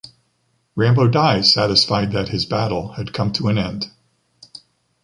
Rambo 0.75 1.07
dies 1.09 1.53
satisfied 1.53 2.11
that 2.11 2.29
his 2.29 2.47
battle 2.47 2.93
had 2.93 3.13
come 3.13 3.31
to 3.33 3.49
an 3.49 3.59
end. 3.59 3.91